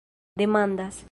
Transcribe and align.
demandas 0.35 0.99